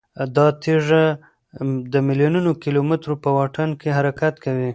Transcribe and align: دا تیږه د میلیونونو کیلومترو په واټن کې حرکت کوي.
دا 0.35 0.47
تیږه 0.63 1.03
د 1.93 1.95
میلیونونو 2.07 2.51
کیلومترو 2.63 3.15
په 3.23 3.29
واټن 3.37 3.69
کې 3.79 3.89
حرکت 3.97 4.35
کوي. 4.45 4.69